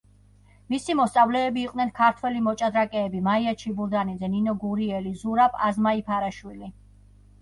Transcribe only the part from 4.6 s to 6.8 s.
გურიელი, ზურაბ აზმაიფარაშვილი.